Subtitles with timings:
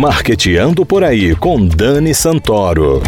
[0.00, 3.02] Marqueteando por aí com Dani Santoro.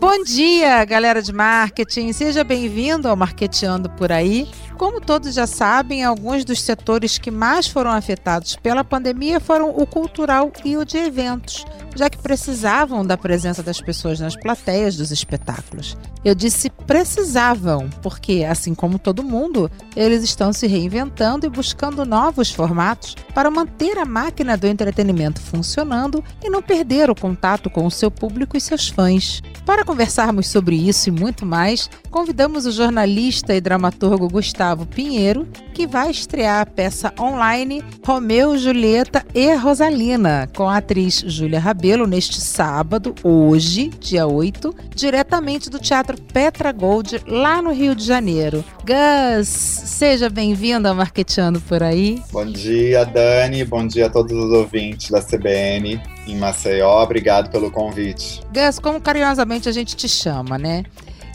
[0.00, 2.12] Bom dia, galera de marketing.
[2.12, 4.48] Seja bem-vindo ao Marqueteando por aí.
[4.78, 9.84] Como todos já sabem, alguns dos setores que mais foram afetados pela pandemia foram o
[9.84, 11.66] cultural e o de eventos
[11.98, 15.96] já que precisavam da presença das pessoas nas plateias dos espetáculos.
[16.24, 22.50] Eu disse precisavam, porque, assim como todo mundo, eles estão se reinventando e buscando novos
[22.50, 27.90] formatos para manter a máquina do entretenimento funcionando e não perder o contato com o
[27.90, 29.42] seu público e seus fãs.
[29.66, 35.86] Para conversarmos sobre isso e muito mais, convidamos o jornalista e dramaturgo Gustavo Pinheiro, que
[35.86, 42.40] vai estrear a peça online Romeu, Julieta e Rosalina, com a atriz Júlia Rabelo neste
[42.40, 48.64] sábado, hoje, dia 8, diretamente do Teatro Petra Gold, lá no Rio de Janeiro.
[48.84, 52.22] Gus, seja bem-vindo ao Marqueteando por aí.
[52.32, 53.64] Bom dia, Dani.
[53.64, 57.02] Bom dia a todos os ouvintes da CBN em Maceió.
[57.02, 58.40] Obrigado pelo convite.
[58.52, 60.84] Gus, como carinhosamente a gente te chama, né?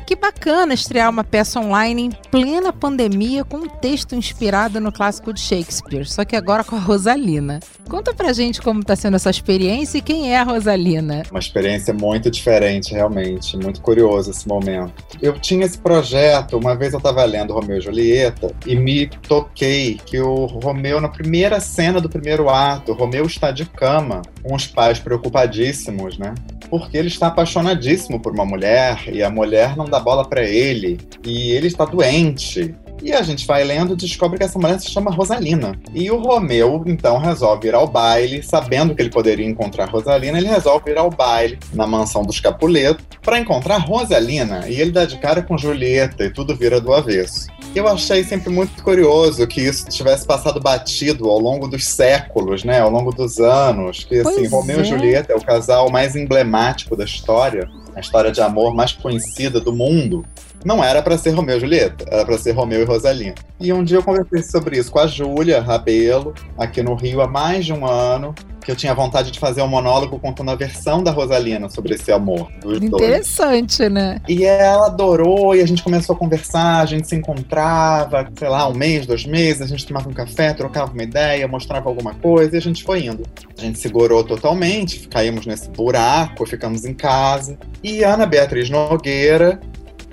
[0.06, 5.34] Que bacana estrear uma peça online em plena pandemia com um texto inspirado no clássico
[5.34, 7.60] de Shakespeare, só que agora com a Rosalina.
[7.90, 11.24] Conta pra gente como está sendo essa experiência e quem é a Rosalina.
[11.32, 13.56] Uma experiência muito diferente, realmente.
[13.58, 14.94] Muito curioso esse momento.
[15.22, 20.00] Eu tinha esse projeto, uma vez eu estava lendo Romeu e Julieta e me toquei
[20.06, 24.68] que o Romeu, na primeira cena do primeiro ato, Romeu está de cama, com os
[24.68, 26.34] pais preocupadíssimos, né?
[26.74, 31.00] Porque ele está apaixonadíssimo por uma mulher e a mulher não dá bola para ele
[31.24, 32.74] e ele está doente.
[33.04, 35.80] E a gente vai lendo e descobre que essa mulher se chama Rosalina.
[35.94, 40.48] E o Romeu, então, resolve ir ao baile, sabendo que ele poderia encontrar Rosalina, ele
[40.48, 44.68] resolve ir ao baile na mansão dos Capuleto para encontrar Rosalina.
[44.68, 47.46] E ele dá de cara com Julieta e tudo vira do avesso.
[47.76, 52.80] Eu achei sempre muito curioso que isso tivesse passado batido ao longo dos séculos, né?
[52.80, 54.04] Ao longo dos anos.
[54.04, 54.82] Que, assim, Romeu é.
[54.82, 59.60] e Julieta é o casal mais emblemático da história a história de amor mais conhecida
[59.60, 60.26] do mundo,
[60.66, 63.36] não era para ser Romeu e Julieta, era para ser Romeu e Rosalina.
[63.60, 67.28] E um dia eu conversei sobre isso com a Júlia Rabelo, aqui no Rio, há
[67.28, 68.34] mais de um ano,
[68.64, 72.12] que eu tinha vontade de fazer um monólogo contando a versão da Rosalina sobre esse
[72.12, 72.50] amor.
[72.82, 73.92] Interessante, dois.
[73.92, 74.22] né?
[74.28, 78.68] E ela adorou, e a gente começou a conversar, a gente se encontrava, sei lá,
[78.68, 82.56] um mês, dois meses, a gente tomava um café, trocava uma ideia, mostrava alguma coisa,
[82.56, 83.24] e a gente foi indo.
[83.58, 87.58] A gente segurou totalmente, caímos nesse buraco, ficamos em casa.
[87.84, 89.60] E Ana Beatriz Nogueira,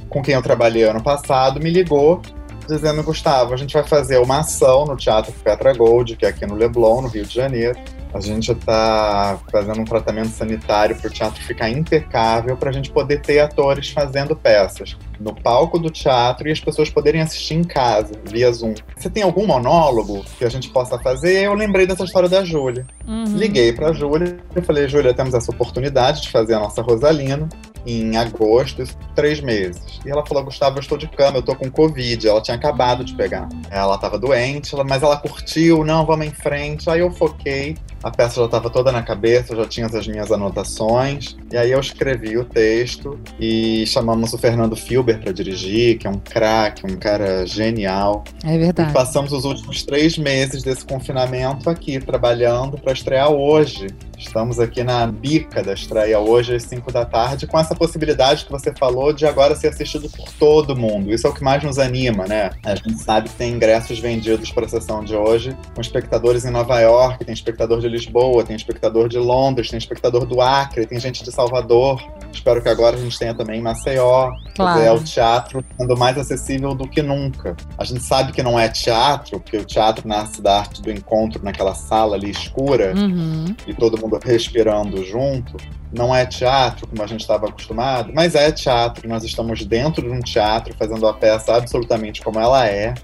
[0.08, 2.20] com quem eu trabalhei ano passado, me ligou
[2.66, 6.46] dizendo, Gustavo, a gente vai fazer uma ação no Teatro Petra Gold, que é aqui
[6.46, 7.78] no Leblon, no Rio de Janeiro.
[8.12, 12.90] A gente está fazendo um tratamento sanitário para o teatro ficar impecável, para a gente
[12.90, 17.62] poder ter atores fazendo peças no palco do teatro e as pessoas poderem assistir em
[17.64, 18.74] casa, via Zoom.
[18.96, 21.44] Você tem algum monólogo que a gente possa fazer?
[21.44, 22.86] Eu lembrei dessa história da Júlia.
[23.06, 23.36] Uhum.
[23.36, 27.48] Liguei para a Júlia e falei: Júlia, temos essa oportunidade de fazer a nossa Rosalina
[27.86, 28.82] em agosto,
[29.14, 29.82] três meses.
[30.04, 32.28] E ela falou: Gustavo, eu estou de cama, eu estou com Covid.
[32.28, 33.48] Ela tinha acabado de pegar.
[33.70, 36.88] Ela estava doente, mas ela curtiu, não, vamos em frente.
[36.88, 41.36] Aí eu foquei, a peça já estava toda na cabeça, já tinha as minhas anotações.
[41.52, 46.10] E aí eu escrevi o texto e chamamos o Fernando Filber para dirigir, que é
[46.10, 48.24] um craque, um cara genial.
[48.44, 48.90] É verdade.
[48.90, 53.86] E passamos os últimos três meses desse confinamento aqui, trabalhando para estrear hoje.
[54.20, 58.52] Estamos aqui na bica da estreia hoje às 5 da tarde, com essa possibilidade que
[58.52, 61.10] você falou de agora ser assistido por todo mundo.
[61.10, 62.50] Isso é o que mais nos anima, né?
[62.62, 66.50] A gente sabe que tem ingressos vendidos para a sessão de hoje, com espectadores em
[66.50, 71.00] Nova York, tem espectador de Lisboa, tem espectador de Londres, tem espectador do Acre, tem
[71.00, 72.06] gente de Salvador.
[72.32, 74.32] Espero que agora a gente tenha também Maceió.
[74.54, 74.80] Claro.
[74.80, 77.56] É o teatro sendo mais acessível do que nunca.
[77.76, 81.42] A gente sabe que não é teatro, porque o teatro nasce da arte do encontro
[81.44, 83.46] naquela sala ali escura uhum.
[83.66, 85.56] e todo mundo respirando junto.
[85.92, 89.08] Não é teatro como a gente estava acostumado, mas é teatro.
[89.08, 92.94] Nós estamos dentro de um teatro fazendo a peça absolutamente como ela é.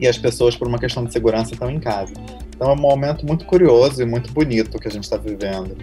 [0.00, 2.12] E as pessoas, por uma questão de segurança, estão em casa.
[2.54, 5.76] Então é um momento muito curioso e muito bonito que a gente está vivendo.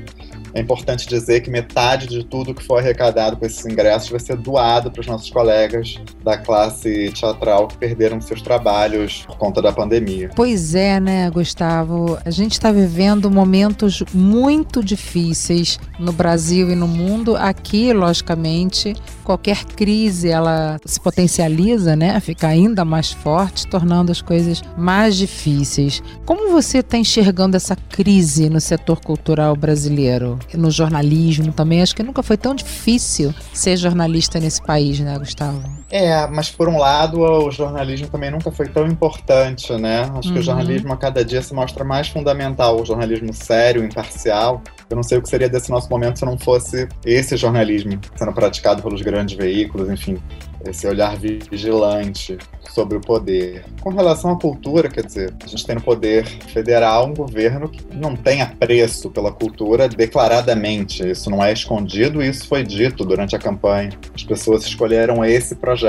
[0.53, 4.35] É importante dizer que metade de tudo que foi arrecadado com esses ingressos vai ser
[4.35, 9.71] doado para os nossos colegas da classe teatral que perderam seus trabalhos por conta da
[9.71, 10.29] pandemia.
[10.35, 12.17] Pois é, né, Gustavo?
[12.25, 17.35] A gente está vivendo momentos muito difíceis no Brasil e no mundo.
[17.35, 18.93] Aqui, logicamente,
[19.23, 22.19] qualquer crise ela se potencializa, né?
[22.19, 26.03] Fica ainda mais forte, tornando as coisas mais difíceis.
[26.25, 30.40] Como você está enxergando essa crise no setor cultural brasileiro?
[30.57, 31.81] No jornalismo também.
[31.81, 35.80] Acho que nunca foi tão difícil ser jornalista nesse país, né, Gustavo?
[35.91, 40.03] É, mas por um lado, o jornalismo também nunca foi tão importante, né?
[40.03, 40.21] Acho uhum.
[40.21, 40.41] que o uhum.
[40.41, 44.61] jornalismo a cada dia se mostra mais fundamental, o jornalismo sério, imparcial.
[44.89, 48.31] Eu não sei o que seria desse nosso momento se não fosse esse jornalismo sendo
[48.31, 50.17] praticado pelos grandes veículos, enfim,
[50.65, 52.37] esse olhar vigilante
[52.69, 53.65] sobre o poder.
[53.81, 57.81] Com relação à cultura, quer dizer, a gente tem no poder federal um governo que
[57.93, 61.07] não tem apreço pela cultura declaradamente.
[61.09, 63.91] Isso não é escondido, isso foi dito durante a campanha.
[64.15, 65.80] As pessoas escolheram esse projeto.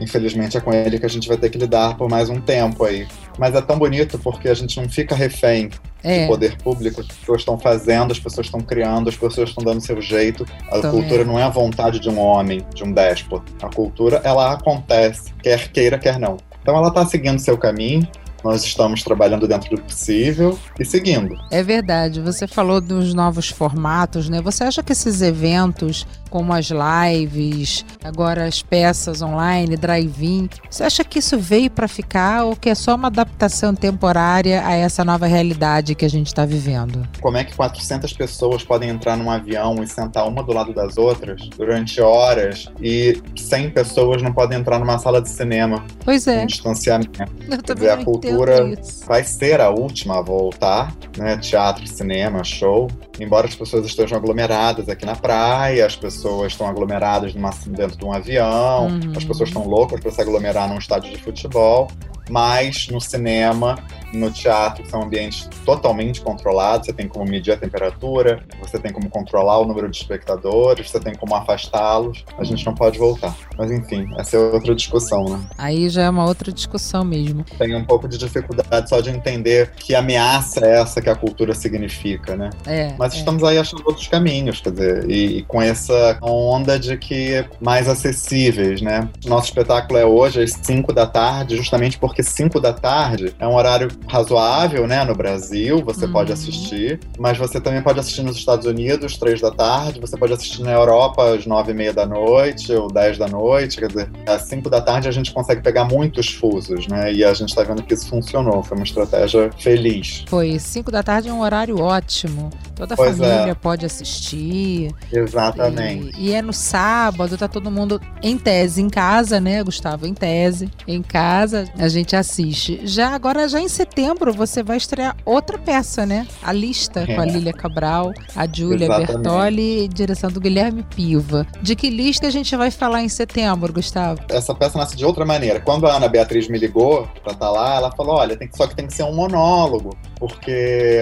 [0.00, 2.84] Infelizmente é com ele que a gente vai ter que lidar por mais um tempo
[2.84, 3.06] aí.
[3.38, 5.70] Mas é tão bonito porque a gente não fica refém
[6.02, 6.22] é.
[6.22, 7.00] de poder público.
[7.00, 10.44] As pessoas estão fazendo, as pessoas estão criando, as pessoas estão dando seu jeito.
[10.70, 13.50] A cultura não é a vontade de um homem, de um déspota.
[13.62, 16.36] A cultura, ela acontece, quer queira, quer não.
[16.62, 18.06] Então ela está seguindo seu caminho,
[18.42, 21.36] nós estamos trabalhando dentro do possível e seguindo.
[21.50, 22.20] É verdade.
[22.20, 24.40] Você falou dos novos formatos, né?
[24.42, 31.04] Você acha que esses eventos, como as lives, agora as peças online, drive-in, você acha
[31.04, 35.26] que isso veio para ficar ou que é só uma adaptação temporária a essa nova
[35.26, 37.06] realidade que a gente está vivendo?
[37.20, 40.96] Como é que 400 pessoas podem entrar num avião e sentar uma do lado das
[40.96, 45.84] outras durante horas e 100 pessoas não podem entrar numa sala de cinema?
[46.04, 46.40] Pois é.
[46.40, 47.22] Com distanciamento.
[47.22, 48.72] Eu Quer dizer, a cultura
[49.06, 51.36] vai ser a última a voltar, né?
[51.38, 52.88] Teatro, cinema, show.
[53.20, 58.04] Embora as pessoas estejam aglomeradas aqui na praia, as pessoas estão aglomeradas numa, dentro de
[58.04, 59.12] um avião, uhum.
[59.14, 61.88] as pessoas estão loucas para se aglomerar num estádio de futebol
[62.30, 63.76] mas no cinema,
[64.12, 66.86] no teatro, são ambientes totalmente controlados.
[66.86, 71.00] Você tem como medir a temperatura, você tem como controlar o número de espectadores, você
[71.00, 72.24] tem como afastá-los.
[72.38, 73.34] A gente não pode voltar.
[73.56, 75.40] Mas enfim, essa é outra discussão, né?
[75.58, 77.44] Aí já é uma outra discussão mesmo.
[77.58, 81.54] Tem um pouco de dificuldade só de entender que ameaça é essa que a cultura
[81.54, 82.50] significa, né?
[82.66, 83.18] É, mas é.
[83.18, 87.88] estamos aí achando outros caminhos, quer dizer, e, e com essa onda de que mais
[87.88, 89.08] acessíveis, né?
[89.24, 93.46] Nosso espetáculo é hoje às 5 da tarde, justamente porque porque 5 da tarde é
[93.46, 95.04] um horário razoável, né?
[95.04, 96.12] No Brasil, você uhum.
[96.12, 100.32] pode assistir, mas você também pode assistir nos Estados Unidos, 3 da tarde, você pode
[100.32, 104.10] assistir na Europa às 9 e meia da noite ou 10 da noite, quer dizer,
[104.26, 107.12] às 5 da tarde a gente consegue pegar muitos fusos, né?
[107.12, 110.24] E a gente tá vendo que isso funcionou, foi uma estratégia feliz.
[110.28, 113.54] Foi, 5 da tarde é um horário ótimo, toda a pois família é.
[113.54, 114.94] pode assistir.
[115.12, 116.18] Exatamente.
[116.18, 120.06] E, e é no sábado, tá todo mundo em tese, em casa, né, Gustavo?
[120.06, 122.80] Em tese, em casa, a gente gente assiste.
[122.84, 126.26] Já agora, já em setembro, você vai estrear outra peça, né?
[126.42, 127.14] A Lista, é.
[127.14, 127.30] com a é.
[127.30, 131.46] Lília Cabral, a Júlia Bertoli direção do Guilherme Piva.
[131.62, 134.20] De que lista a gente vai falar em setembro, Gustavo?
[134.28, 135.60] Essa peça nasce de outra maneira.
[135.60, 138.56] Quando a Ana Beatriz me ligou pra estar tá lá, ela falou: olha, tem que,
[138.56, 141.00] só que tem que ser um monólogo, porque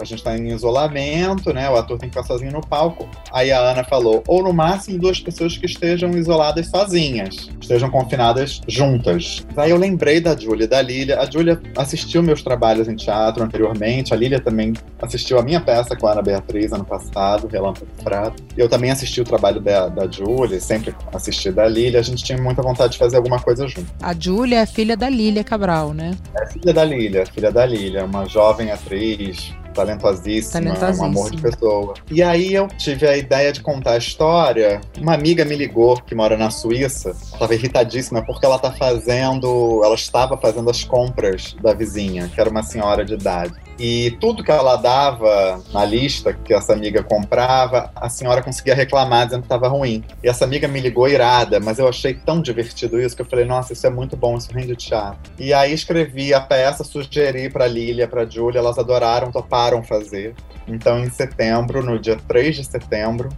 [0.00, 1.68] a gente tá em isolamento, né?
[1.68, 3.08] O ator tem que ficar sozinho no palco.
[3.32, 8.60] Aí a Ana falou: ou no máximo duas pessoas que estejam isoladas sozinhas, estejam confinadas
[8.68, 9.44] juntas.
[9.56, 11.20] Aí eu lembrei da Júlia da Lília.
[11.20, 14.12] A Júlia assistiu meus trabalhos em teatro anteriormente.
[14.12, 18.42] A Lília também assistiu a minha peça com a Ana Beatriz ano passado, Relâmpago Prato.
[18.56, 22.00] Eu também assisti o trabalho da, da Júlia, sempre assisti da Lília.
[22.00, 23.86] A gente tinha muita vontade de fazer alguma coisa junto.
[24.00, 26.12] A Júlia é filha da Lília Cabral, né?
[26.40, 31.42] É filha da Lília, filha da Lília, uma jovem atriz, talentosíssima, talentosíssima, um amor de
[31.42, 31.94] pessoa.
[32.10, 34.80] E aí eu tive a ideia de contar a história.
[34.98, 39.94] Uma amiga me ligou, que mora na Suíça, estava irritadíssima porque ela tá fazendo, ela
[39.94, 43.66] estava fazendo as compras da vizinha, que era uma senhora de idade.
[43.78, 49.26] E tudo que ela dava na lista que essa amiga comprava, a senhora conseguia reclamar
[49.26, 50.02] dizendo que estava ruim.
[50.22, 53.44] E essa amiga me ligou irada, mas eu achei tão divertido isso que eu falei:
[53.44, 55.18] nossa, isso é muito bom, isso rende teatro.
[55.38, 60.34] E aí escrevi a peça, sugeri para Lília, para Júlia, elas adoraram, toparam fazer.
[60.66, 63.28] Então, em setembro, no dia 3 de setembro,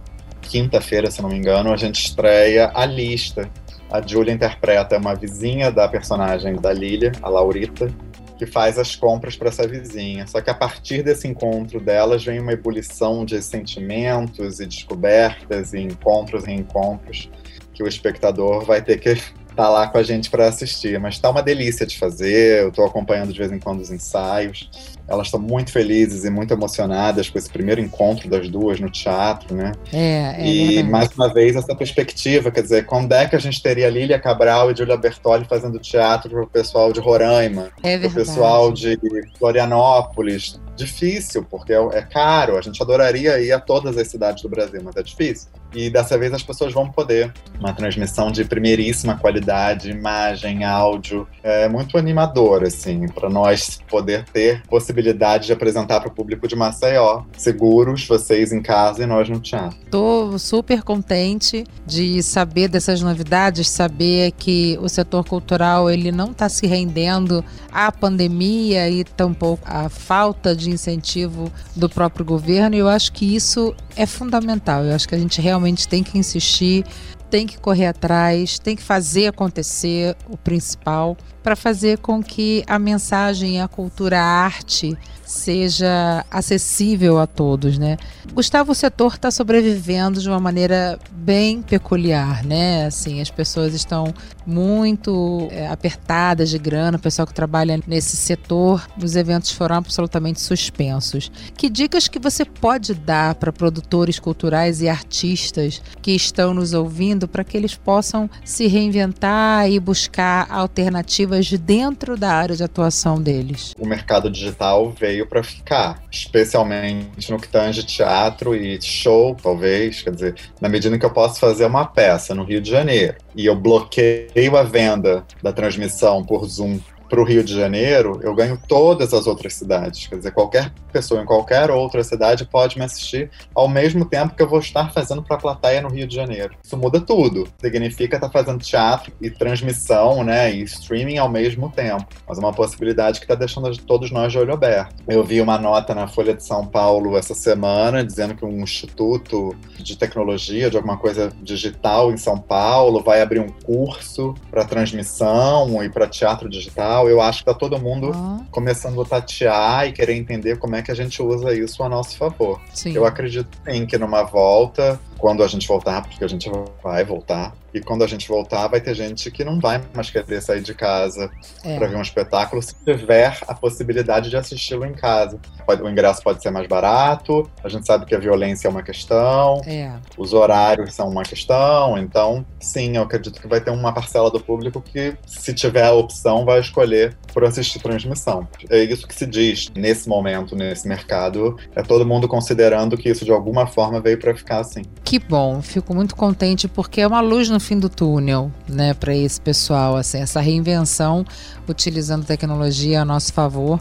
[0.41, 3.49] quinta-feira, se não me engano, a gente estreia a lista.
[3.91, 7.91] A Julia interpreta uma vizinha da personagem da Lilia, a Laurita,
[8.37, 10.25] que faz as compras para essa vizinha.
[10.25, 15.79] Só que a partir desse encontro delas vem uma ebulição de sentimentos e descobertas e
[15.79, 17.29] encontros e encontros
[17.73, 19.21] que o espectador vai ter que
[19.59, 20.97] tá lá com a gente para assistir.
[20.99, 24.69] Mas está uma delícia de fazer, eu estou acompanhando de vez em quando os ensaios
[25.05, 29.55] elas estão muito felizes e muito emocionadas com esse primeiro encontro das duas no teatro,
[29.55, 29.71] né?
[29.91, 30.89] É, é e verdade.
[30.89, 34.69] mais uma vez essa perspectiva, quer dizer, quando é que a gente teria Lília Cabral
[34.69, 38.99] e Julia Bertoli fazendo teatro para o pessoal de Roraima, é para o pessoal de
[39.39, 40.61] Florianópolis?
[40.75, 42.55] Difícil, porque é, é caro.
[42.55, 45.49] A gente adoraria ir a todas as cidades do Brasil, mas é difícil.
[45.73, 47.31] E dessa vez as pessoas vão poder.
[47.59, 54.63] Uma transmissão de primeiríssima qualidade, imagem, áudio, é muito animador, assim, para nós poder ter
[54.67, 59.39] possibilidade de apresentar para o público de Maceió, seguros, vocês em casa e nós no
[59.39, 59.77] teatro.
[59.83, 66.47] Estou super contente de saber dessas novidades, saber que o setor cultural ele não está
[66.49, 72.75] se rendendo à pandemia e tampouco à falta de incentivo do próprio governo.
[72.75, 74.85] E eu acho que isso é fundamental.
[74.85, 76.85] Eu acho que a gente realmente tem que insistir,
[77.29, 82.79] tem que correr atrás, tem que fazer acontecer o principal para fazer com que a
[82.79, 84.97] mensagem, a cultura, a arte
[85.29, 87.97] seja acessível a todos, né?
[88.33, 92.87] Gustavo, o setor está sobrevivendo de uma maneira bem peculiar, né?
[92.87, 94.11] Assim, as pessoas estão
[94.43, 100.41] muito é, apertadas de grana, o pessoal que trabalha nesse setor, os eventos foram absolutamente
[100.41, 101.31] suspensos.
[101.55, 107.27] Que dicas que você pode dar para produtores culturais e artistas que estão nos ouvindo
[107.27, 113.21] para que eles possam se reinventar e buscar alternativas de dentro da área de atuação
[113.21, 113.75] deles?
[113.77, 120.11] O mercado digital veio para ficar, especialmente no que tange teatro e show, talvez, quer
[120.11, 123.15] dizer, na medida em que eu posso fazer uma peça no Rio de Janeiro.
[123.35, 128.35] E eu bloqueio a venda da transmissão por Zoom para o Rio de Janeiro, eu
[128.35, 130.07] ganho todas as outras cidades.
[130.07, 134.41] Quer dizer, qualquer pessoa em qualquer outra cidade pode me assistir ao mesmo tempo que
[134.41, 136.55] eu vou estar fazendo para a plateia no Rio de Janeiro.
[136.63, 137.47] Isso muda tudo.
[137.59, 142.05] Significa estar fazendo teatro e transmissão, né, e streaming ao mesmo tempo.
[142.27, 144.95] Mas é uma possibilidade que está deixando todos nós de olho aberto.
[145.07, 149.55] Eu vi uma nota na Folha de São Paulo essa semana dizendo que um instituto
[149.77, 155.83] de tecnologia, de alguma coisa digital em São Paulo, vai abrir um curso para transmissão
[155.83, 158.39] e para teatro digital eu acho que tá todo mundo ah.
[158.51, 162.17] começando a tatear e querer entender como é que a gente usa isso a nosso
[162.17, 162.59] favor.
[162.73, 162.93] Sim.
[162.93, 166.49] Eu acredito sim que numa volta quando a gente voltar, porque a gente
[166.83, 167.53] vai voltar.
[167.73, 170.73] E quando a gente voltar, vai ter gente que não vai mais querer sair de
[170.73, 171.29] casa
[171.63, 171.77] é.
[171.77, 175.39] para ver um espetáculo se tiver a possibilidade de assisti-lo em casa.
[175.67, 179.61] O ingresso pode ser mais barato, a gente sabe que a violência é uma questão,
[179.67, 179.91] é.
[180.17, 184.39] os horários são uma questão, então, sim, eu acredito que vai ter uma parcela do
[184.39, 188.47] público que, se tiver a opção, vai escolher por assistir transmissão.
[188.69, 193.23] É isso que se diz nesse momento, nesse mercado, é todo mundo considerando que isso
[193.23, 194.81] de alguma forma veio para ficar assim.
[195.03, 199.15] Que bom, fico muito contente porque é uma luz no fim do túnel, né, para
[199.15, 201.25] esse pessoal, assim, essa reinvenção
[201.67, 203.79] utilizando tecnologia a nosso favor.